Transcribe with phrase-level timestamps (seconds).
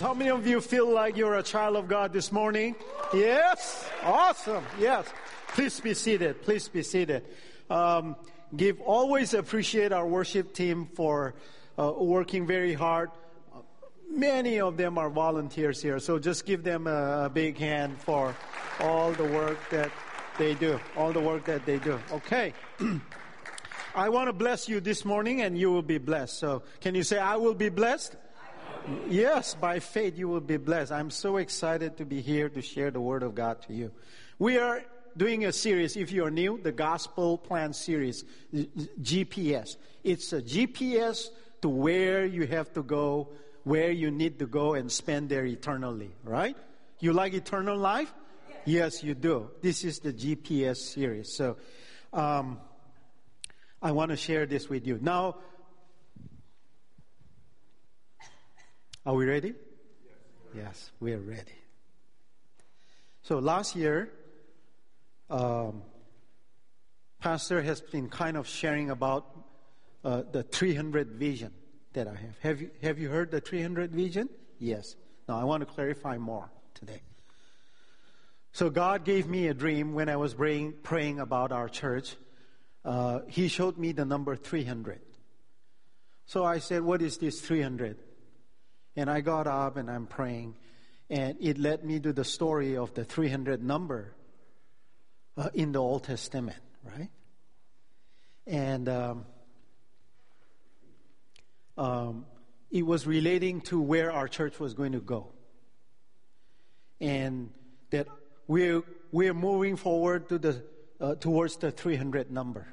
[0.00, 2.74] How many of you feel like you're a child of God this morning?
[3.12, 4.64] Yes, awesome.
[4.78, 5.06] Yes,
[5.48, 6.40] please be seated.
[6.42, 7.24] Please be seated.
[7.68, 8.16] Um,
[8.56, 11.34] give always appreciate our worship team for
[11.78, 13.10] uh, working very hard.
[14.08, 18.34] Many of them are volunteers here, so just give them a, a big hand for
[18.80, 19.90] all the work that
[20.38, 20.80] they do.
[20.96, 21.98] All the work that they do.
[22.10, 22.54] Okay.
[23.94, 26.38] I want to bless you this morning and you will be blessed.
[26.38, 28.16] So can you say, I will be blessed?
[29.08, 30.92] Yes, by faith you will be blessed.
[30.92, 33.92] I'm so excited to be here to share the word of God to you.
[34.38, 34.82] We are
[35.16, 39.76] doing a series, if you are new, the Gospel Plan series, GPS.
[40.02, 41.28] It's a GPS
[41.60, 43.28] to where you have to go,
[43.64, 46.56] where you need to go and spend there eternally, right?
[46.98, 48.12] You like eternal life?
[48.48, 49.50] Yes, yes you do.
[49.60, 51.36] This is the GPS series.
[51.36, 51.56] So,
[52.12, 52.58] um,
[53.80, 54.98] I want to share this with you.
[55.00, 55.36] Now,
[59.04, 59.54] Are we ready?
[60.54, 61.58] Yes, we are ready.
[63.22, 64.12] So last year,
[65.28, 65.82] um,
[67.18, 69.26] Pastor has been kind of sharing about
[70.04, 71.52] uh, the 300 vision
[71.94, 72.38] that I have.
[72.42, 74.28] Have you, have you heard the 300 vision?
[74.60, 74.94] Yes.
[75.28, 77.02] Now I want to clarify more today.
[78.52, 82.14] So God gave me a dream when I was praying, praying about our church.
[82.84, 85.00] Uh, he showed me the number 300.
[86.24, 87.98] So I said, what is this 300?
[88.96, 90.54] And I got up and I'm praying,
[91.08, 94.14] and it led me to the story of the 300 number
[95.36, 97.08] uh, in the Old Testament, right?
[98.46, 99.24] And um,
[101.78, 102.26] um,
[102.70, 105.32] it was relating to where our church was going to go.
[107.00, 107.50] And
[107.90, 108.08] that
[108.46, 110.62] we're, we're moving forward to the,
[111.00, 112.66] uh, towards the 300 number.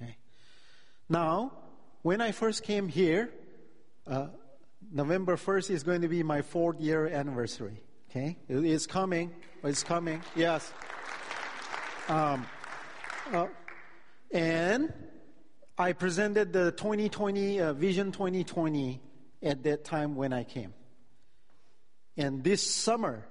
[0.00, 0.16] Okay.
[1.08, 1.52] Now,
[2.02, 3.30] when I first came here,
[4.06, 4.28] uh,
[4.92, 7.82] November 1st is going to be my fourth year anniversary.
[8.10, 8.36] Okay?
[8.48, 9.32] It's coming.
[9.62, 10.22] It's coming.
[10.34, 10.72] Yes.
[12.08, 12.46] Um,
[13.32, 13.46] uh,
[14.30, 14.92] and
[15.76, 19.00] I presented the 2020, uh, Vision 2020
[19.42, 20.72] at that time when I came.
[22.16, 23.26] And this summer,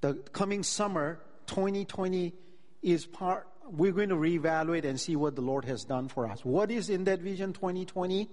[0.00, 2.34] the coming summer, 2020
[2.82, 6.44] is part, we're going to reevaluate and see what the Lord has done for us.
[6.44, 8.28] What is in that Vision 2020?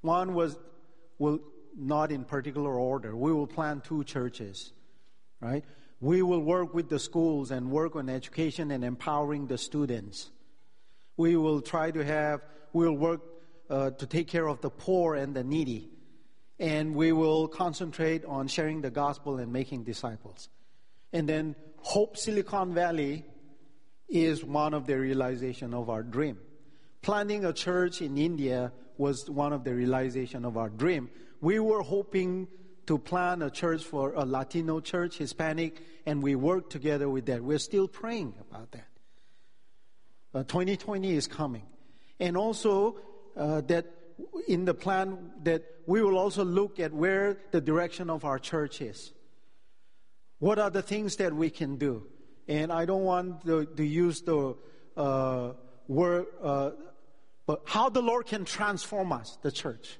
[0.00, 0.56] One was
[1.22, 1.38] will
[1.76, 3.16] not in particular order.
[3.16, 4.72] We will plant two churches,
[5.40, 5.64] right?
[6.00, 10.30] We will work with the schools and work on education and empowering the students.
[11.16, 12.40] We will try to have,
[12.72, 13.20] we'll work
[13.70, 15.90] uh, to take care of the poor and the needy.
[16.58, 20.48] And we will concentrate on sharing the gospel and making disciples.
[21.12, 23.24] And then Hope Silicon Valley
[24.08, 26.38] is one of the realization of our dream.
[27.00, 28.72] Planting a church in India
[29.02, 31.10] was one of the realization of our dream.
[31.40, 32.46] We were hoping
[32.86, 37.42] to plan a church for a Latino church, Hispanic, and we worked together with that.
[37.42, 38.88] We're still praying about that.
[40.32, 41.66] Uh, 2020 is coming.
[42.20, 42.96] And also,
[43.36, 43.86] uh, that
[44.46, 48.80] in the plan that we will also look at where the direction of our church
[48.80, 49.12] is.
[50.38, 52.06] What are the things that we can do?
[52.46, 54.56] And I don't want to, to use the
[54.96, 55.52] uh,
[55.88, 56.70] word, uh,
[57.46, 59.98] but how the Lord can transform us, the church.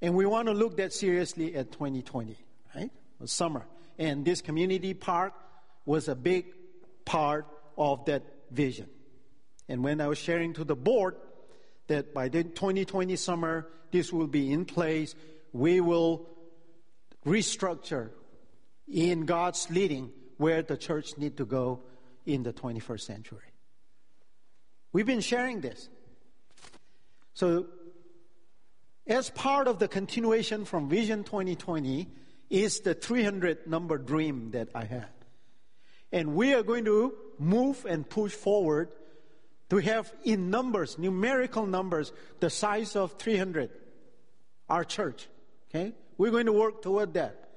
[0.00, 2.36] And we want to look that seriously at 2020,
[2.74, 2.90] right?
[3.20, 3.66] The Summer.
[3.98, 5.32] And this community park
[5.84, 6.46] was a big
[7.04, 7.46] part
[7.76, 8.88] of that vision.
[9.68, 11.16] And when I was sharing to the board
[11.88, 15.14] that by the 2020 summer, this will be in place,
[15.52, 16.28] we will
[17.26, 18.10] restructure
[18.86, 21.80] in God's leading where the church need to go
[22.24, 23.40] in the 21st century.
[24.92, 25.88] We've been sharing this.
[27.34, 27.66] So,
[29.06, 32.08] as part of the continuation from Vision 2020
[32.50, 35.08] is the 300 number dream that I had.
[36.12, 38.90] And we are going to move and push forward
[39.70, 43.70] to have in numbers, numerical numbers, the size of 300,
[44.68, 45.28] our church.
[45.70, 45.92] Okay?
[46.16, 47.48] We're going to work toward that.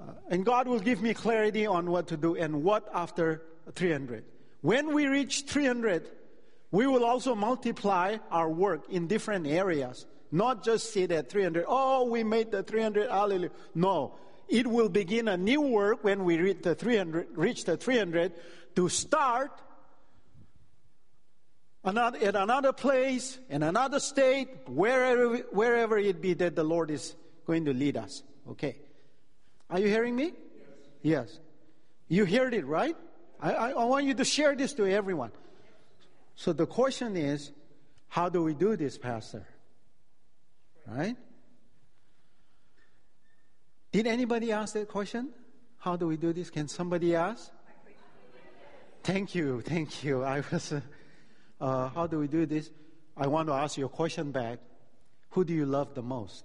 [0.00, 3.42] Uh, and God will give me clarity on what to do and what after
[3.74, 4.24] 300.
[4.60, 6.08] When we reach 300,
[6.70, 10.06] we will also multiply our work in different areas.
[10.30, 11.64] Not just sit at 300.
[11.66, 13.10] Oh, we made the 300.
[13.10, 13.50] Hallelujah.
[13.74, 14.14] No.
[14.48, 18.32] It will begin a new work when we reach the 300, reach the 300
[18.76, 19.50] to start
[21.84, 27.14] another, at another place, in another state, wherever, wherever it be that the Lord is
[27.46, 28.22] going to lead us.
[28.50, 28.76] Okay.
[29.68, 30.32] Are you hearing me?
[31.02, 31.30] Yes.
[31.30, 31.38] yes.
[32.08, 32.96] You heard it, right?
[33.42, 35.32] I, I want you to share this to everyone.
[36.34, 37.52] So the question is,
[38.08, 39.46] how do we do this, Pastor?
[40.86, 41.16] Right?
[43.92, 45.30] Did anybody ask that question?
[45.78, 46.50] How do we do this?
[46.50, 47.50] Can somebody ask?
[49.02, 50.22] Thank you, thank you.
[50.22, 50.80] I was, uh,
[51.60, 52.70] uh, how do we do this?
[53.16, 54.58] I want to ask you a question back.
[55.30, 56.44] Who do you love the most?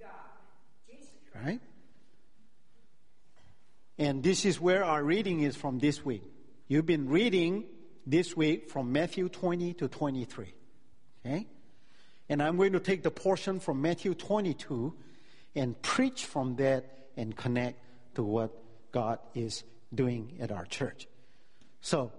[0.00, 0.08] God.
[0.88, 1.10] Jesus.
[1.34, 1.60] Right?
[4.00, 6.22] And this is where our reading is from this week.
[6.68, 7.66] You've been reading
[8.06, 10.54] this week from Matthew 20 to 23.
[11.26, 11.46] Okay?
[12.30, 14.94] And I'm going to take the portion from Matthew 22
[15.54, 17.78] and preach from that and connect
[18.14, 18.56] to what
[18.90, 19.64] God is
[19.94, 21.06] doing at our church.
[21.82, 22.10] So,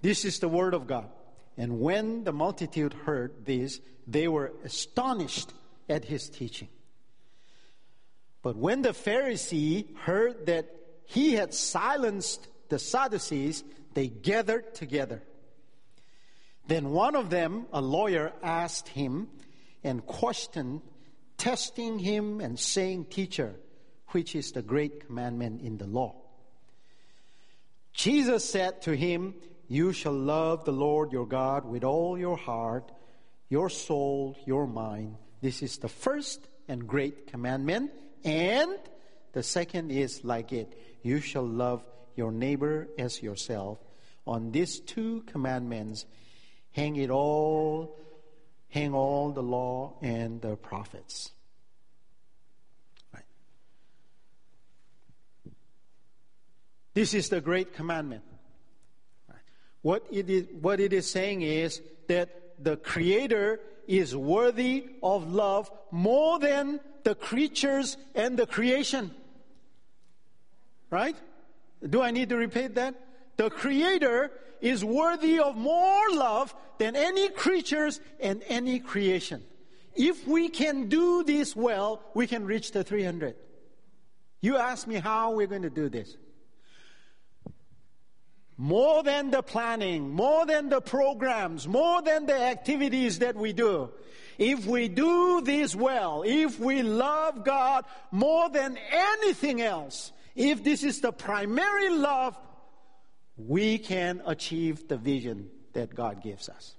[0.00, 1.10] this is the word of God.
[1.58, 5.52] And when the multitude heard this, they were astonished
[5.86, 6.68] at his teaching.
[8.40, 10.70] But when the Pharisee heard that
[11.06, 13.64] he had silenced the Sadducees,
[13.94, 15.22] they gathered together.
[16.66, 19.28] Then one of them, a lawyer, asked him
[19.84, 20.82] and questioned,
[21.38, 23.54] testing him and saying, Teacher,
[24.08, 26.14] which is the great commandment in the law?
[27.92, 29.34] Jesus said to him,
[29.68, 32.90] You shall love the Lord your God with all your heart,
[33.48, 35.16] your soul, your mind.
[35.40, 37.92] This is the first and great commandment.
[38.24, 38.76] And
[39.36, 40.72] the second is like it
[41.02, 41.84] you shall love
[42.14, 43.78] your neighbor as yourself.
[44.26, 46.06] On these two commandments
[46.72, 47.98] hang it all,
[48.70, 51.32] hang all the law and the prophets.
[53.12, 53.24] Right.
[56.94, 58.24] This is the great commandment.
[59.82, 65.70] What it is, what it is saying is that the Creator is worthy of love
[65.90, 69.10] more than the creatures and the creation.
[70.90, 71.16] Right?
[71.88, 72.94] Do I need to repeat that?
[73.36, 74.30] The Creator
[74.60, 79.42] is worthy of more love than any creatures and any creation.
[79.94, 83.34] If we can do this well, we can reach the 300.
[84.40, 86.16] You ask me how we're going to do this
[88.58, 93.90] more than the planning, more than the programs, more than the activities that we do.
[94.38, 100.84] If we do this well, if we love God more than anything else, if this
[100.84, 102.38] is the primary love,
[103.36, 106.74] we can achieve the vision that God gives us.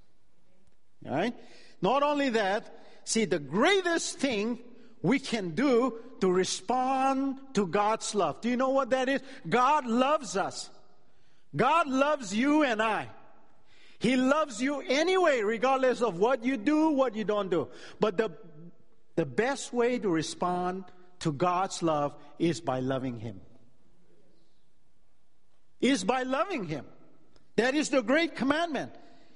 [1.06, 1.36] All right?
[1.82, 4.60] Not only that, see, the greatest thing
[5.02, 8.42] we can do to respond to God's love.
[8.42, 9.22] Do you know what that is?
[9.48, 10.70] God loves us.
[11.56, 13.08] God loves you and I.
[14.00, 17.70] He loves you anyway, regardless of what you do, what you don't do.
[18.00, 18.32] But the,
[19.16, 20.86] the best way to respond
[21.20, 23.42] to God's love is by loving Him.
[25.80, 26.86] Is by loving Him.
[27.56, 28.92] That is the great commandment.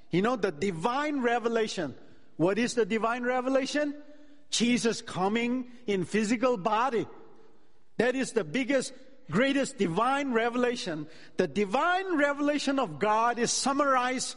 [0.10, 1.96] You know, the divine revelation.
[2.38, 3.96] What is the divine revelation?
[4.50, 7.08] Jesus coming in physical body.
[7.98, 8.94] That is the biggest
[9.32, 11.08] greatest divine revelation,
[11.38, 14.36] the divine revelation of God is summarized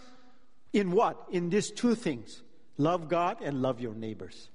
[0.72, 1.26] in what?
[1.30, 2.42] In these two things
[2.78, 4.48] love God and love your neighbors.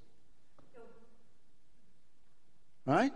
[2.86, 3.12] Right?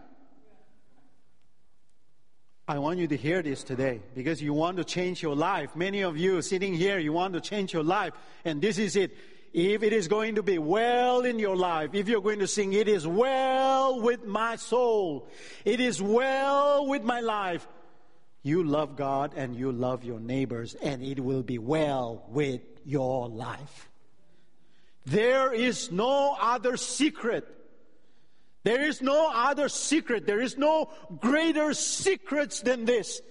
[2.66, 5.76] I want you to hear this today because you want to change your life.
[5.76, 8.14] Many of you sitting here, you want to change your life,
[8.46, 9.12] and this is it
[9.54, 12.74] if it is going to be well in your life, if you're going to sing,
[12.74, 15.28] it is well with my soul,
[15.64, 17.68] it is well with my life,
[18.42, 23.30] you love God and you love your neighbors, and it will be well with your
[23.30, 23.90] life.
[25.06, 27.46] There is no other secret.
[28.64, 30.26] There is no other secret.
[30.26, 30.90] There is no
[31.20, 33.22] greater secrets than this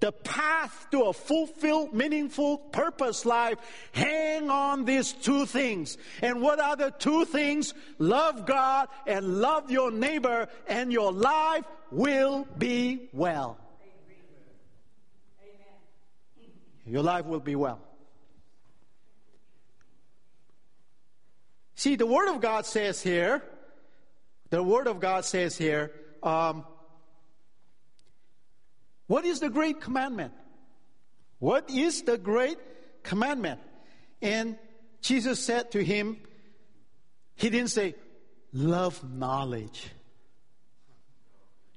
[0.00, 3.58] the path to a fulfilled, meaningful, purpose life
[3.92, 5.98] hang on these two things.
[6.22, 7.74] And what are the two things?
[7.98, 13.58] Love God and love your neighbor, and your life will be well.
[16.86, 17.80] Your life will be well.
[21.74, 23.42] See, the Word of God says here,
[24.50, 25.92] the Word of God says here,
[26.22, 26.64] um,
[29.06, 30.32] what is the great commandment?
[31.38, 32.58] What is the great
[33.02, 33.60] commandment?
[34.20, 34.58] And
[35.00, 36.18] Jesus said to him,
[37.34, 37.94] He didn't say,
[38.52, 39.88] love knowledge.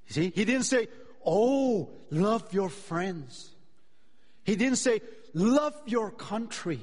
[0.08, 0.88] See, He didn't say,
[1.25, 3.50] oh, love your friends.
[4.44, 5.01] He didn't say,
[5.34, 6.82] love your country.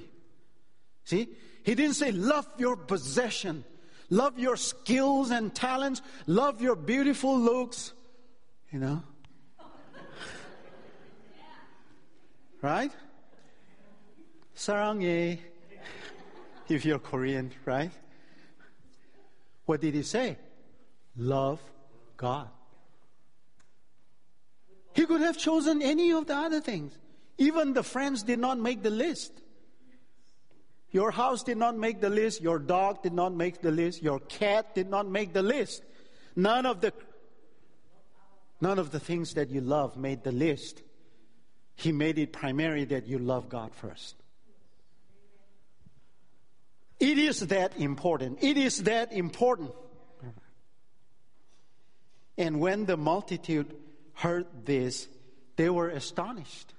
[1.05, 1.29] See,
[1.63, 3.65] He didn't say, love your possession,
[4.11, 6.03] Love your skills and talents.
[6.27, 7.93] Love your beautiful looks.
[8.73, 9.03] You know?
[12.63, 12.93] right?
[14.57, 15.39] Sarangye,
[16.69, 17.91] if you're Korean, right?
[19.65, 20.37] What did he say?
[21.17, 21.61] Love
[22.17, 22.49] God.
[24.95, 26.93] He could have chosen any of the other things.
[27.39, 29.33] Even the friends did not make the list.
[30.93, 32.41] Your house did not make the list.
[32.41, 34.03] Your dog did not make the list.
[34.03, 35.83] Your cat did not make the list.
[36.35, 36.93] None of the,
[38.61, 40.83] none of the things that you love made the list.
[41.77, 44.17] He made it primary that you love God first.
[46.99, 48.43] It is that important.
[48.43, 49.73] It is that important.
[52.37, 53.75] And when the multitude
[54.15, 55.09] heard this,
[55.57, 56.75] they were astonished.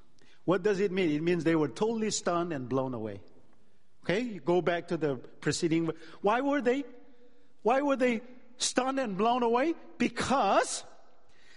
[0.46, 1.12] What does it mean?
[1.12, 3.22] It means they were totally stunned and blown away.
[4.04, 5.90] Okay, you go back to the preceding.
[6.22, 6.84] Why were they?
[7.62, 8.22] Why were they
[8.58, 9.76] stunned and blown away?
[9.98, 10.84] Because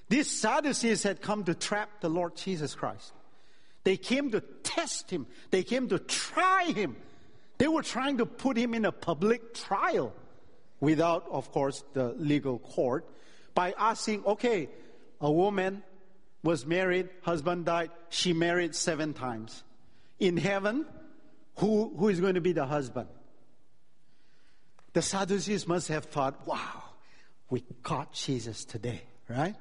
[0.08, 3.12] these Sadducees had come to trap the Lord Jesus Christ.
[3.84, 5.26] They came to test him.
[5.50, 6.96] They came to try him.
[7.58, 10.12] They were trying to put him in a public trial
[10.80, 13.08] without, of course, the legal court
[13.54, 14.68] by asking, okay,
[15.20, 15.82] a woman
[16.42, 19.62] was married, husband died, she married seven times.
[20.18, 20.84] In heaven,
[21.56, 23.08] who, who is going to be the husband?
[24.92, 26.82] The Sadducees must have thought, wow,
[27.50, 29.56] we caught Jesus today, right?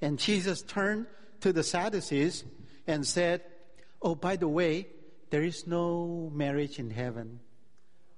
[0.00, 1.06] And Jesus turned
[1.40, 2.44] to the Sadducees
[2.86, 3.42] and said,
[4.02, 4.86] Oh, by the way,
[5.30, 7.40] there is no marriage in heaven.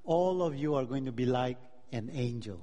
[0.04, 1.58] All of you are going to be like
[1.92, 2.60] an angel,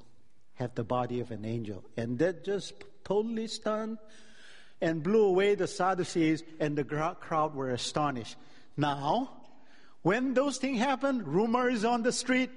[0.54, 1.84] have the body of an angel.
[1.98, 3.98] And that just totally stunned
[4.82, 8.38] and blew away the Sadducees, and the crowd were astonished.
[8.78, 9.39] Now,
[10.02, 12.52] when those things happened, rumor is on the street.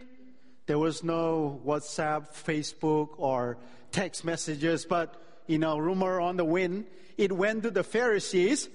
[0.67, 3.59] There was no WhatsApp, Facebook, or
[3.91, 6.87] text messages, but you know, rumor on the wind.
[7.19, 8.69] It went to the Pharisees,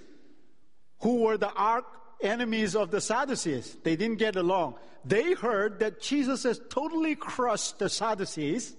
[1.00, 1.86] who were the arch
[2.22, 3.78] enemies of the Sadducees.
[3.84, 4.76] They didn't get along.
[5.06, 8.76] They heard that Jesus has totally crushed the Sadducees.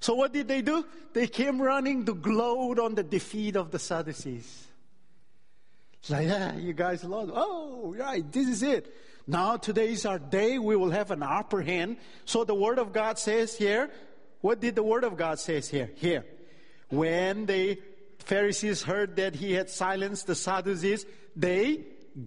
[0.00, 0.84] So what did they do?
[1.12, 4.66] They came running to gloat on the defeat of the Sadducees.
[6.02, 7.30] It's like, yeah, you guys lost.
[7.32, 8.92] Oh, right, this is it.
[9.24, 10.58] Now today is our day.
[10.58, 11.98] We will have an upper hand.
[12.24, 13.88] So the Word of God says here,
[14.40, 15.92] what did the Word of God says here?
[15.94, 16.24] Here.
[16.88, 17.80] When the
[18.18, 21.06] Pharisees heard that he had silenced the Sadducees,
[21.36, 21.84] they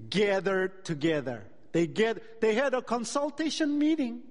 [0.10, 1.44] gathered together.
[1.74, 4.22] They get, they had a consultation meeting.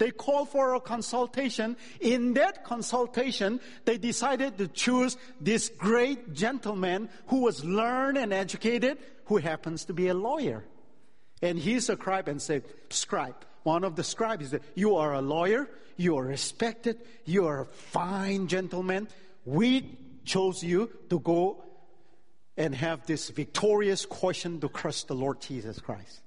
[0.00, 1.76] They called for a consultation.
[2.00, 8.96] In that consultation, they decided to choose this great gentleman who was learned and educated,
[9.26, 10.64] who happens to be a lawyer.
[11.42, 13.44] And he's a scribe and said, scribe.
[13.62, 17.66] One of the scribes said, you are a lawyer, you are respected, you are a
[17.66, 19.06] fine gentleman.
[19.44, 21.62] We chose you to go
[22.56, 26.22] and have this victorious question to crush the Lord Jesus Christ.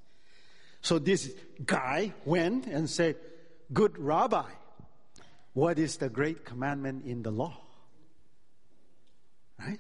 [0.82, 1.34] So this
[1.66, 3.16] guy went and said,
[3.74, 4.50] Good rabbi,
[5.54, 7.58] what is the great commandment in the law?
[9.60, 9.80] Right?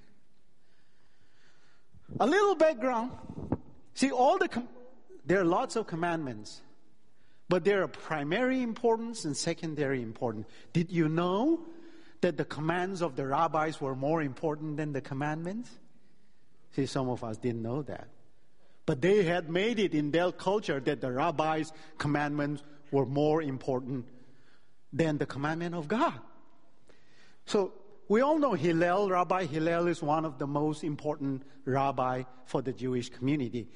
[2.19, 3.11] A little background.
[3.93, 4.69] See, all the com-
[5.25, 6.61] there are lots of commandments,
[7.49, 10.47] but there are primary importance and secondary importance.
[10.71, 11.65] Did you know
[12.21, 15.69] that the commands of the rabbis were more important than the commandments?
[16.75, 18.07] See, some of us didn't know that.
[18.85, 24.05] But they had made it in their culture that the rabbis' commandments were more important
[24.93, 26.13] than the commandment of God.
[27.45, 27.73] So
[28.07, 32.71] we all know Hillel, Rabbi Hillel is one of the most important rabbi for the
[32.71, 33.67] Jewish community.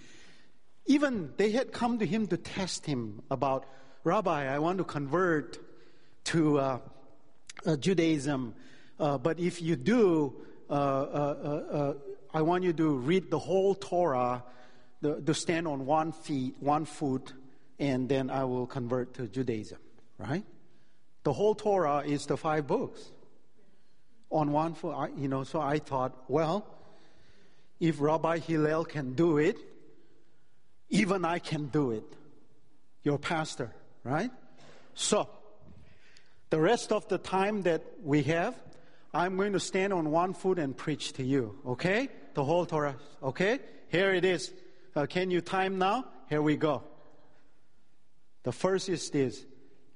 [0.85, 3.65] Even they had come to him to test him about,
[4.03, 5.57] Rabbi, I want to convert
[6.25, 6.79] to uh,
[7.65, 8.53] uh, Judaism,
[8.99, 10.35] uh, but if you do,
[10.69, 11.93] uh, uh, uh,
[12.33, 14.43] I want you to read the whole Torah,
[15.01, 17.33] the, to stand on one feet, one foot,
[17.79, 19.79] and then I will convert to Judaism,
[20.17, 20.43] right?
[21.23, 23.11] The whole Torah is the five books
[24.29, 25.11] on one foot.
[25.17, 26.65] You know, so I thought, well,
[27.79, 29.57] if Rabbi Hillel can do it,
[30.89, 32.05] even I can do it.
[33.03, 33.71] Your pastor,
[34.03, 34.31] right?
[34.95, 35.29] So,
[36.49, 38.55] the rest of the time that we have,
[39.13, 42.09] I'm going to stand on one foot and preach to you, okay?
[42.33, 43.59] The whole Torah, okay?
[43.89, 44.51] Here it is.
[44.95, 46.05] Uh, can you time now?
[46.29, 46.83] Here we go.
[48.47, 49.45] The first is this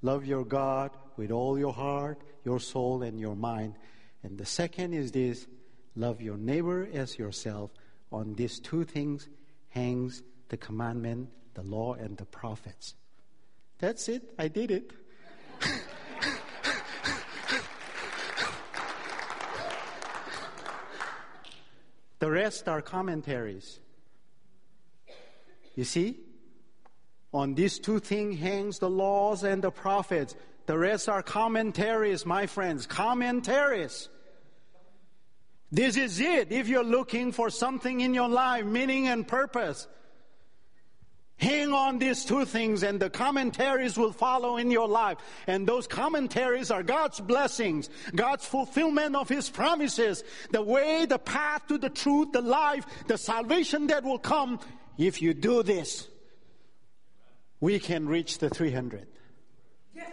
[0.02, 3.76] love your God with all your heart, your soul, and your mind.
[4.24, 5.48] And the second is this
[5.96, 7.72] love your neighbor as yourself.
[8.12, 9.30] On these two things
[9.70, 12.96] hangs the commandment, the law, and the prophets.
[13.80, 14.34] That's it.
[14.38, 14.92] I did it.
[22.20, 23.80] the rest are commentaries.
[25.74, 26.18] You see?
[27.34, 30.36] On these two things hangs the laws and the prophets.
[30.66, 32.86] The rest are commentaries, my friends.
[32.86, 34.10] Commentaries.
[35.72, 36.52] This is it.
[36.52, 39.88] If you're looking for something in your life, meaning and purpose,
[41.38, 45.18] hang on these two things and the commentaries will follow in your life.
[45.48, 51.66] And those commentaries are God's blessings, God's fulfillment of His promises, the way, the path
[51.70, 54.60] to the truth, the life, the salvation that will come.
[54.98, 56.08] If you do this,
[57.62, 59.08] we can reach the 300.
[59.96, 60.10] Yes.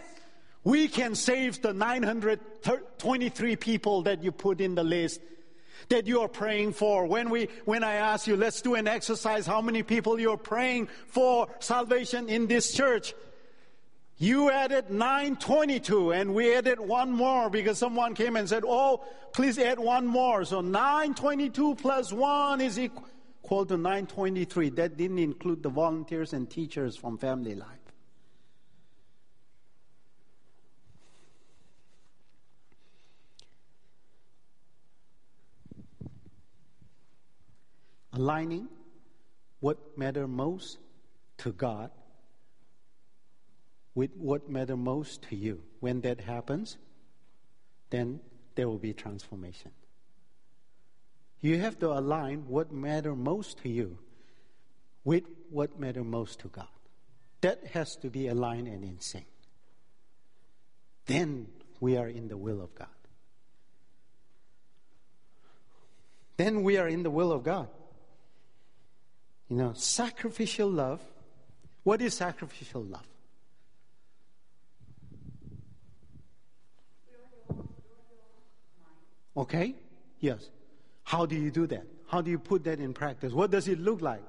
[0.63, 5.19] We can save the 923 people that you put in the list
[5.89, 7.05] that you are praying for.
[7.05, 10.87] When we, when I ask you, let's do an exercise, how many people you're praying
[11.07, 13.15] for salvation in this church?
[14.17, 19.03] You added 922 and we added one more because someone came and said, oh,
[19.33, 20.43] please add one more.
[20.43, 23.05] So 922 plus one is equal
[23.49, 24.69] to 923.
[24.69, 27.79] That didn't include the volunteers and teachers from family life.
[38.19, 38.67] aligning
[39.61, 40.77] what matter most
[41.37, 41.89] to God
[43.95, 45.61] with what matter most to you.
[45.79, 46.77] When that happens,
[47.89, 48.19] then
[48.55, 49.71] there will be transformation.
[51.41, 53.97] You have to align what matter most to you
[55.03, 56.67] with what matter most to God.
[57.41, 59.25] That has to be aligned and in sync.
[61.05, 61.47] Then
[61.79, 62.87] we are in the will of God.
[66.35, 67.67] Then we are in the will of God.
[69.49, 71.01] You know, sacrificial love.
[71.83, 73.07] What is sacrificial love?
[79.35, 79.73] Okay?
[80.19, 80.49] Yes.
[81.09, 81.87] How do you do that?
[82.05, 83.33] How do you put that in practice?
[83.33, 84.21] What does it look like?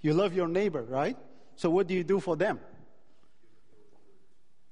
[0.00, 1.18] You love your neighbor, right?
[1.56, 2.60] So what do you do for them?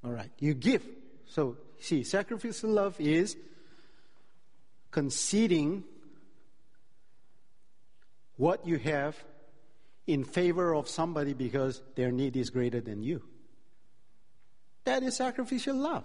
[0.03, 0.31] All right.
[0.39, 0.83] You give.
[1.27, 3.37] So, see, sacrificial love is
[4.91, 5.85] conceding
[8.39, 9.15] what you have
[10.07, 13.23] in favor of somebody because their need is greater than you.
[14.85, 16.05] That is sacrificial love.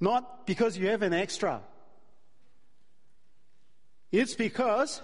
[0.00, 1.60] Not because you have an extra.
[4.12, 5.02] It's because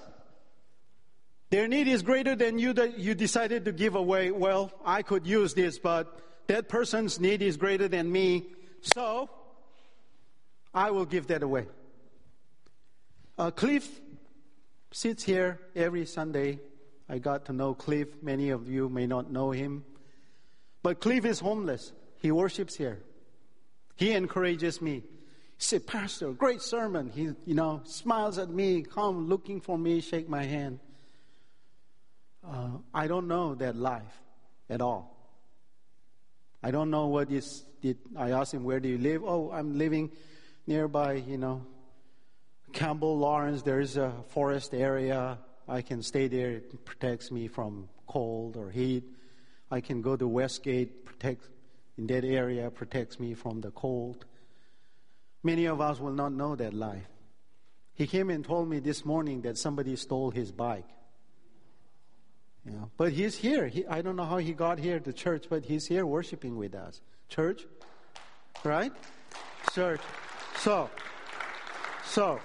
[1.50, 4.30] their need is greater than you that you decided to give away.
[4.30, 8.46] Well, I could use this, but that person's need is greater than me.
[8.82, 9.28] So
[10.72, 11.66] I will give that away.
[13.36, 14.00] Uh, Cliff
[14.92, 16.60] sits here every Sunday.
[17.08, 18.22] I got to know Cliff.
[18.22, 19.84] Many of you may not know him.
[20.82, 21.92] But Cliff is homeless.
[22.18, 23.00] He worships here.
[24.00, 25.02] He encourages me.
[25.02, 25.02] He
[25.58, 27.10] said, Pastor, great sermon.
[27.10, 30.80] He, you know, smiles at me, come looking for me, shake my hand.
[32.42, 34.22] Uh, I don't know that life
[34.70, 35.14] at all.
[36.62, 37.62] I don't know what is.
[37.82, 39.22] Did I asked him where do you live?
[39.22, 40.12] Oh, I'm living
[40.66, 41.22] nearby.
[41.28, 41.66] You know,
[42.72, 43.60] Campbell Lawrence.
[43.60, 45.36] There is a forest area.
[45.68, 46.52] I can stay there.
[46.52, 49.04] It protects me from cold or heat.
[49.70, 51.04] I can go to Westgate.
[51.04, 51.44] Protect
[52.00, 54.24] in that area protects me from the cold.
[55.42, 57.06] Many of us will not know that life.
[57.92, 60.88] He came and told me this morning that somebody stole his bike.
[62.96, 63.66] But he's here.
[63.66, 66.74] He, I don't know how he got here to church, but he's here worshiping with
[66.74, 67.02] us.
[67.28, 67.66] Church,
[68.64, 68.92] right?
[69.74, 70.00] Church.
[70.56, 70.88] So,
[72.06, 72.40] so,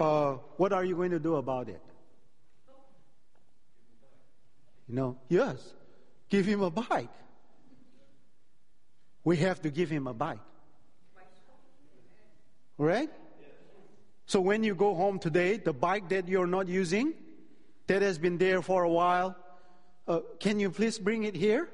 [0.00, 1.82] uh, what are you going to do about it?
[4.88, 5.74] You know, yes,
[6.28, 7.10] give him a bike.
[9.28, 10.38] We have to give him a bike.
[12.78, 13.10] Right?
[14.24, 17.12] So when you go home today, the bike that you're not using,
[17.88, 19.36] that has been there for a while.
[20.06, 21.68] Uh, can you please bring it here?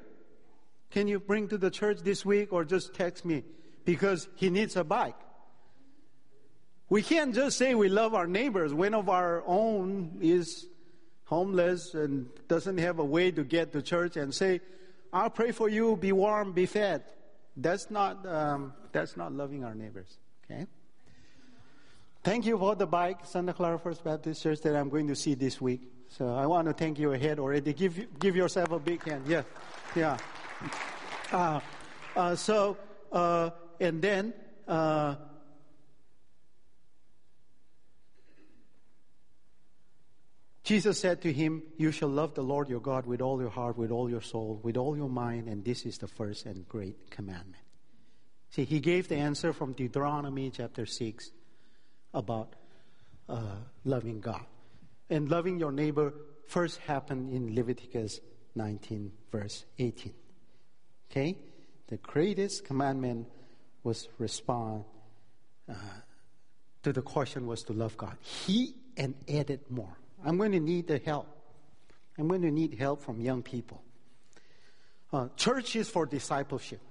[0.91, 3.45] Can you bring to the church this week or just text me?
[3.85, 5.15] Because he needs a bike.
[6.89, 10.67] We can't just say we love our neighbors when of our own is
[11.23, 14.59] homeless and doesn't have a way to get to church and say,
[15.13, 17.05] I'll pray for you, be warm, be fed.
[17.57, 20.17] That's not, um, that's not loving our neighbors.
[20.43, 20.65] Okay?
[22.23, 25.35] Thank you for the bike, Santa Clara First Baptist Church, that I'm going to see
[25.35, 25.91] this week.
[26.09, 27.73] So I want to thank you ahead already.
[27.73, 29.25] Give give yourself a big hand.
[29.27, 29.43] Yeah,
[29.95, 30.17] yeah.
[31.31, 31.59] Uh,
[32.15, 32.77] uh, so
[33.11, 34.33] uh, and then.
[40.65, 43.77] Jesus said to him, You shall love the Lord your God with all your heart,
[43.77, 47.11] with all your soul, with all your mind, and this is the first and great
[47.11, 47.63] commandment.
[48.49, 51.29] See, he gave the answer from Deuteronomy chapter 6
[52.15, 52.55] about
[53.29, 54.43] uh, loving God.
[55.07, 56.15] And loving your neighbor
[56.47, 58.19] first happened in Leviticus
[58.55, 60.13] 19, verse 18.
[61.11, 61.37] Okay?
[61.89, 63.27] The greatest commandment
[63.83, 64.85] was respond
[65.69, 65.73] uh,
[66.81, 68.17] to the question was to love God.
[68.21, 69.95] He and added more.
[70.23, 71.27] I'm going to need the help.
[72.17, 73.81] I'm going to need help from young people.
[75.11, 76.81] Uh, church is for discipleship.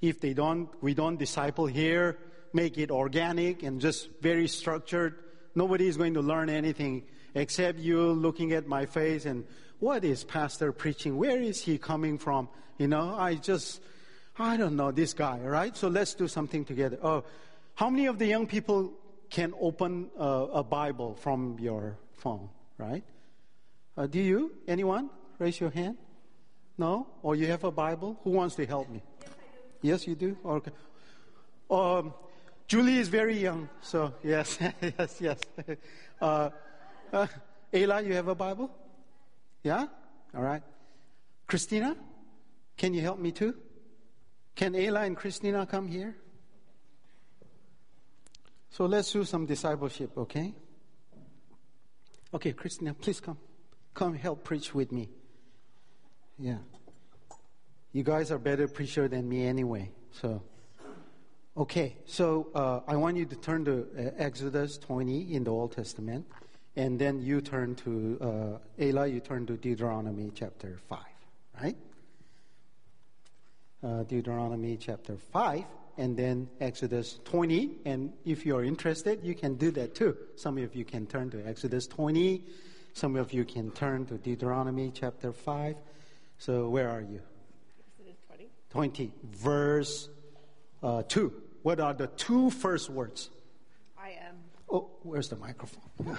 [0.00, 2.18] If they don't, we don't disciple here,
[2.52, 5.16] make it organic and just very structured.
[5.54, 9.44] Nobody is going to learn anything except you looking at my face and
[9.80, 11.16] what is pastor preaching?
[11.16, 12.48] Where is he coming from?
[12.78, 13.80] You know, I just,
[14.38, 15.76] I don't know this guy, right?
[15.76, 16.98] So let's do something together.
[17.02, 17.24] Oh,
[17.74, 18.92] how many of the young people
[19.30, 23.04] can open a Bible from your phone, right?
[23.96, 24.52] Uh, do you?
[24.66, 25.10] Anyone?
[25.38, 25.96] Raise your hand.
[26.76, 27.06] No?
[27.22, 28.18] Or you have a Bible?
[28.24, 29.02] Who wants to help me?
[29.82, 30.36] Yes, you do?
[30.44, 30.72] Okay.
[31.70, 32.14] Um,
[32.66, 34.58] Julie is very young, so yes,
[34.98, 35.38] yes, yes.
[36.20, 36.50] Uh,
[37.12, 37.26] uh,
[37.72, 38.68] Ayla, you have a Bible?
[39.62, 39.86] Yeah?
[40.34, 40.62] All right.
[41.46, 41.96] Christina,
[42.76, 43.54] can you help me too?
[44.56, 46.16] Can Ayla and Christina come here?
[48.70, 50.54] So let's do some discipleship, okay?
[52.34, 53.38] Okay, Christina, please come.
[53.94, 55.08] Come help preach with me.
[56.38, 56.58] Yeah.
[57.92, 59.90] You guys are better preacher than me anyway.
[60.12, 60.42] So,
[61.56, 61.96] okay.
[62.04, 66.26] So uh, I want you to turn to uh, Exodus 20 in the Old Testament,
[66.76, 69.10] and then you turn to uh, Ayla.
[69.10, 70.98] You turn to Deuteronomy chapter 5,
[71.62, 71.76] right?
[73.82, 75.64] Uh, Deuteronomy chapter 5,
[75.98, 77.78] and then Exodus 20.
[77.84, 80.16] And if you're interested, you can do that too.
[80.36, 82.42] Some of you can turn to Exodus 20.
[82.94, 85.76] Some of you can turn to Deuteronomy chapter 5.
[86.38, 87.20] So where are you?
[88.30, 90.08] 20, 20, verse
[90.82, 91.32] uh, 2.
[91.62, 93.30] What are the two first words?
[93.98, 94.36] I am.
[94.70, 95.82] Oh, where's the microphone?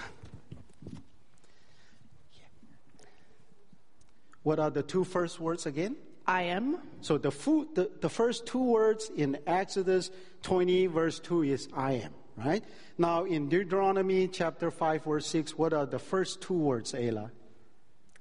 [4.43, 5.97] What are the two first words again?
[6.29, 6.77] I am.
[7.01, 10.11] So the, food, the, the first two words in Exodus
[10.43, 12.63] 20, verse 2 is I am, right?
[12.99, 17.31] Now in Deuteronomy chapter 5, verse 6, what are the first two words, Ayla?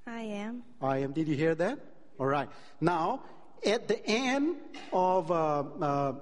[0.07, 0.63] I am.
[0.81, 1.13] I am.
[1.13, 1.81] Did you hear that?
[2.19, 2.49] All right.
[2.81, 3.25] Now,
[3.65, 4.57] at the end
[4.91, 6.15] of uh, uh,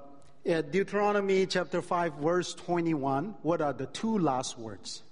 [0.45, 5.05] Deuteronomy chapter 5, verse 21, what are the two last words?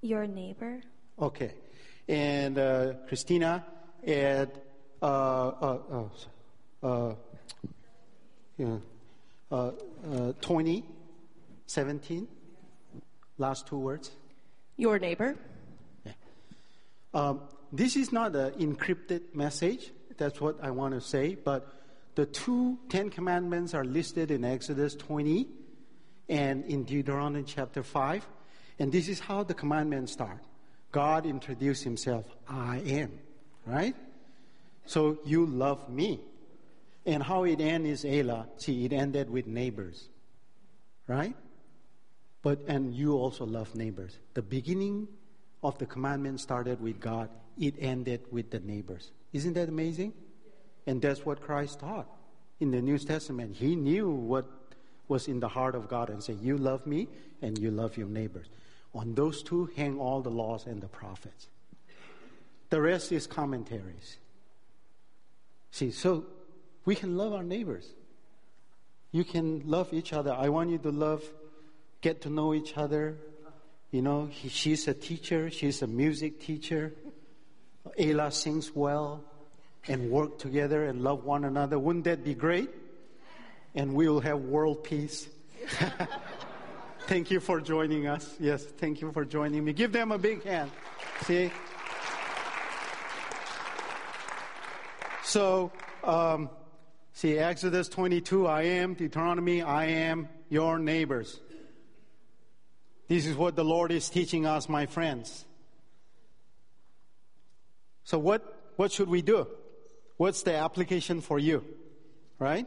[0.00, 0.80] Your neighbor.
[1.20, 1.54] Okay.
[2.06, 3.64] And uh, Christina,
[4.06, 4.54] at
[5.02, 5.78] uh, uh,
[6.82, 7.14] uh, uh
[8.58, 8.76] yeah,
[9.50, 9.70] uh,
[10.40, 10.84] 20,
[11.66, 12.28] 17,
[13.38, 14.10] last two words.
[14.76, 15.36] Your neighbor.
[16.04, 16.12] Yeah.
[17.14, 17.40] Um,
[17.72, 19.92] this is not an encrypted message.
[20.18, 21.36] That's what I want to say.
[21.36, 21.72] But
[22.14, 25.46] the two Ten Commandments are listed in Exodus 20
[26.28, 28.26] and in Deuteronomy chapter 5.
[28.78, 30.40] And this is how the commandments start.
[30.92, 33.12] God introduced himself, I am,
[33.66, 33.94] right?
[34.86, 36.20] So you love me.
[37.06, 38.46] And how it ends is Ayla.
[38.56, 40.08] See, it ended with neighbors,
[41.06, 41.34] right?
[42.42, 44.16] But, and you also love neighbors.
[44.34, 45.08] The beginning
[45.62, 49.10] of the commandment started with God, it ended with the neighbors.
[49.32, 50.12] Isn't that amazing?
[50.86, 52.08] And that's what Christ taught
[52.58, 53.56] in the New Testament.
[53.56, 54.46] He knew what
[55.08, 57.08] was in the heart of God and said, You love me
[57.42, 58.46] and you love your neighbors.
[58.94, 61.48] On those two hang all the laws and the prophets.
[62.70, 64.18] The rest is commentaries.
[65.70, 66.24] See, so
[66.84, 67.86] we can love our neighbors.
[69.12, 70.32] You can love each other.
[70.32, 71.22] I want you to love,
[72.00, 73.16] get to know each other,
[73.90, 76.92] you know, he, she's a teacher, she's a music teacher.
[77.98, 79.24] Ayla sings well
[79.88, 81.78] and work together and love one another.
[81.78, 82.70] Wouldn't that be great?
[83.74, 85.28] And we will have world peace.
[87.06, 88.36] thank you for joining us.
[88.38, 89.72] Yes, thank you for joining me.
[89.72, 90.70] Give them a big hand.
[91.22, 91.50] See?
[95.30, 95.70] So,
[96.02, 96.50] um,
[97.12, 101.38] see, Exodus 22, I am, Deuteronomy, I am your neighbors.
[103.06, 105.44] This is what the Lord is teaching us, my friends.
[108.02, 109.46] So, what, what should we do?
[110.16, 111.64] What's the application for you?
[112.40, 112.66] Right?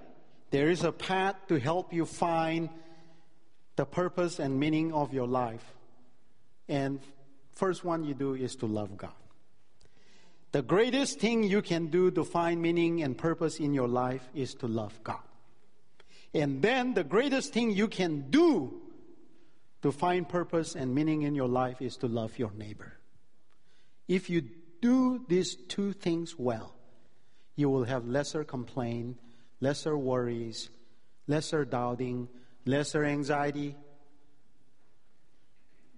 [0.51, 2.69] There is a path to help you find
[3.75, 5.65] the purpose and meaning of your life.
[6.69, 7.01] And
[7.51, 9.22] first one you do is to love God.
[10.53, 14.53] The greatest thing you can do to find meaning and purpose in your life is
[14.55, 15.25] to love God.
[16.31, 18.79] And then the greatest thing you can do
[19.81, 22.93] to find purpose and meaning in your life is to love your neighbor.
[24.07, 24.43] If you
[24.79, 26.75] do these two things well,
[27.55, 29.17] you will have lesser complaint,
[29.59, 30.69] lesser worries,
[31.27, 32.29] lesser doubting,
[32.63, 33.75] lesser anxiety.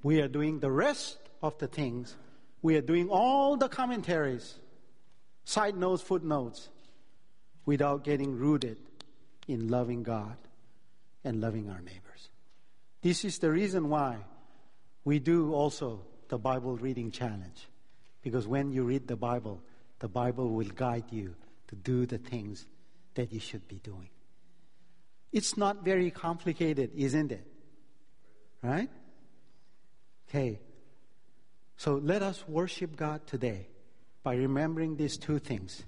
[0.01, 2.15] We are doing the rest of the things.
[2.65, 4.55] We are doing all the commentaries,
[5.43, 6.69] side notes, footnotes.
[7.67, 8.79] without getting rooted
[9.47, 10.37] in loving God
[11.23, 12.29] and loving our neighbors.
[13.03, 14.17] This is the reason why
[15.03, 17.67] we do also the Bible reading challenge.
[18.23, 19.61] Because when you read the Bible,
[19.99, 21.35] the Bible will guide you
[21.67, 22.65] to do the things
[23.13, 24.09] that you should be doing.
[25.31, 27.45] It's not very complicated, isn't it?
[28.63, 28.89] Right?
[30.29, 30.59] Okay.
[31.77, 33.67] So let us worship God today
[34.23, 35.83] by remembering these two things.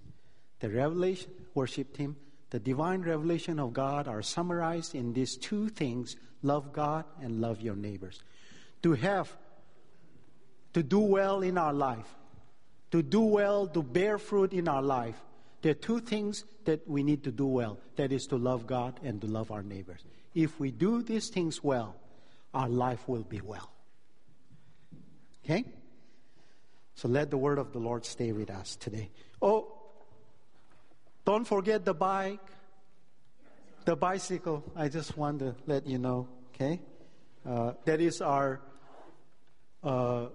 [0.60, 2.16] The revelation, worship team,
[2.50, 7.62] the divine revelation of God are summarized in these two things love God and love
[7.62, 8.22] your neighbors.
[8.84, 9.36] To have,
[10.74, 12.08] to do well in our life,
[12.92, 15.16] to do well, to bear fruit in our life,
[15.62, 19.00] there are two things that we need to do well that is to love God
[19.04, 20.06] and to love our neighbors.
[20.36, 21.96] If we do these things well,
[22.54, 23.72] our life will be well.
[25.48, 25.64] Okay?
[26.96, 29.12] So let the word of the Lord stay with us today.
[29.42, 29.72] Oh,
[31.24, 32.42] don't forget the bike,
[33.86, 34.64] the bicycle.
[34.76, 36.82] I just want to let you know, okay?
[37.48, 38.60] Uh, that is our
[39.84, 40.26] uh,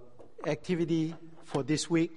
[0.47, 2.11] activity for this week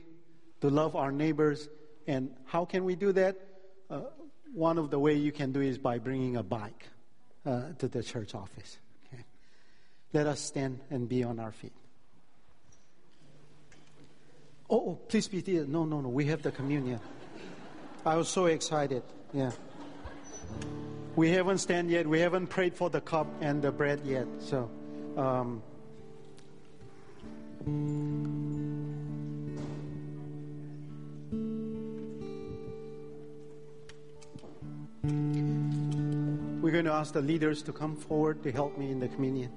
[0.63, 1.69] to love our neighbors.
[2.07, 3.37] And how can we do that?
[3.91, 4.03] Uh,
[4.55, 6.87] one of the way you can do is by bringing a bike
[7.45, 8.79] uh, to the church office.
[9.13, 9.23] Okay?
[10.15, 11.75] Let us stand and be on our feet.
[14.69, 15.65] Oh, oh please be there.
[15.65, 16.09] No, no, no.
[16.09, 17.01] We have the communion.
[18.05, 19.03] I was so excited.
[19.33, 19.53] Yeah.
[21.17, 22.07] We haven't stand yet.
[22.07, 24.27] We haven't prayed for the cup and the bread yet.
[24.39, 24.71] So.
[25.17, 25.63] Um,
[36.61, 39.51] we're going to ask the leaders to come forward to help me in the communion.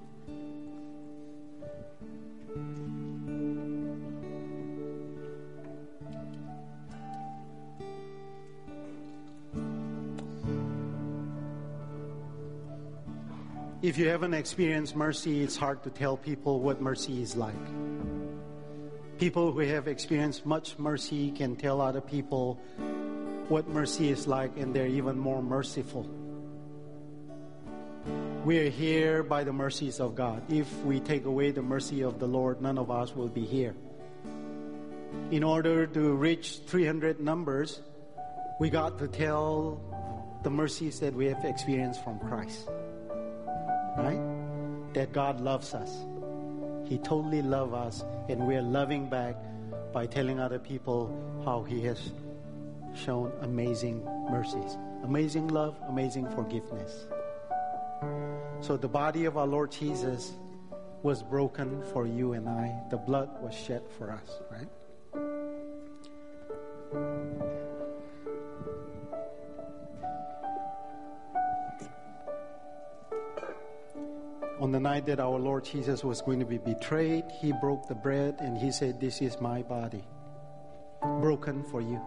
[13.90, 17.66] If you haven't experienced mercy, it's hard to tell people what mercy is like.
[19.18, 22.60] People who have experienced much mercy can tell other people
[23.48, 26.08] what mercy is like, and they're even more merciful.
[28.46, 30.44] We are here by the mercies of God.
[30.54, 33.74] If we take away the mercy of the Lord, none of us will be here.
[35.32, 37.82] In order to reach 300 numbers,
[38.60, 39.82] we got to tell
[40.44, 42.70] the mercies that we have experienced from Christ
[44.04, 44.94] right?
[44.94, 46.06] That God loves us.
[46.86, 49.36] He totally loves us, and we're loving back
[49.94, 52.12] by telling other people how He has
[52.96, 57.06] shown amazing mercies, amazing love, amazing forgiveness.
[58.62, 60.34] So the body of our Lord Jesus
[61.02, 64.68] was broken for you and I, the blood was shed for us, right?
[74.70, 77.96] On the night that our Lord Jesus was going to be betrayed, he broke the
[77.96, 80.04] bread and he said, This is my body,
[81.02, 82.00] broken for you.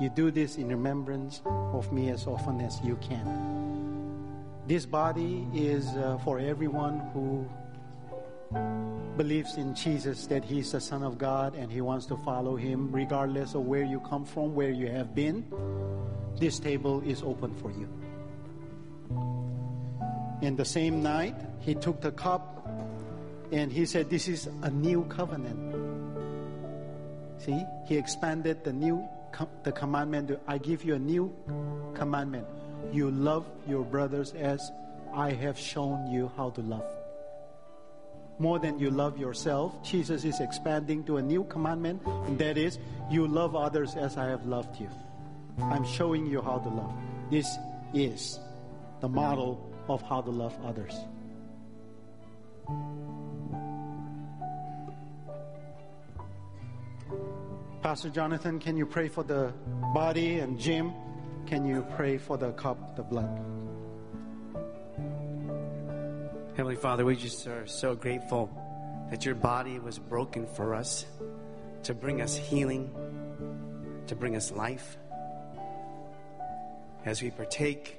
[0.00, 4.42] You do this in remembrance of me as often as you can.
[4.66, 7.48] This body is uh, for everyone who
[9.16, 12.90] believes in Jesus that He's the Son of God and He wants to follow Him
[12.90, 15.46] regardless of where you come from, where you have been.
[16.40, 18.01] This table is open for you.
[20.42, 22.66] In the same night, he took the cup
[23.52, 25.56] and he said, This is a new covenant.
[27.38, 29.08] See, he expanded the new
[29.62, 30.38] the commandment.
[30.46, 31.32] I give you a new
[31.94, 32.46] commandment.
[32.92, 34.70] You love your brothers as
[35.14, 36.84] I have shown you how to love.
[38.38, 42.78] More than you love yourself, Jesus is expanding to a new commandment, and that is,
[43.10, 44.88] you love others as I have loved you.
[45.58, 46.94] I'm showing you how to love.
[47.30, 47.56] This
[47.94, 48.40] is
[49.00, 50.94] the model of how to love others.
[57.82, 59.52] Pastor Jonathan, can you pray for the
[59.92, 60.38] body?
[60.38, 60.92] And Jim,
[61.46, 63.30] can you pray for the cup, the blood?
[66.56, 68.50] Heavenly Father, we just are so grateful
[69.10, 71.06] that your body was broken for us
[71.82, 72.90] to bring us healing,
[74.06, 74.96] to bring us life.
[77.04, 77.98] As we partake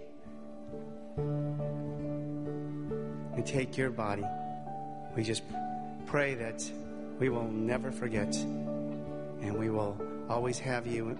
[3.36, 4.26] and take your body,
[5.16, 5.44] we just
[6.06, 6.64] pray that
[7.20, 9.98] we will never forget and we will
[10.30, 11.18] always have you